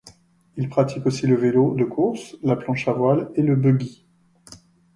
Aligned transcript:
Il 0.57 0.67
pratique 0.67 1.05
aussi 1.05 1.27
le 1.27 1.35
vélo 1.35 1.75
de 1.75 1.83
course, 1.83 2.35
la 2.41 2.55
planche 2.55 2.87
à 2.87 2.91
voile 2.91 3.29
et 3.35 3.43
le 3.43 3.55
buggy. 3.55 4.07